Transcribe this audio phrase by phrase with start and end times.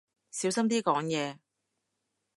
[0.31, 1.37] 小心啲講嘢